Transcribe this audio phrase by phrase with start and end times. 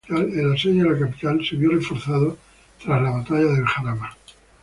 [0.09, 2.35] El asedio de la capital se vio reforzado
[2.83, 4.09] tras la Batalla del Jarama.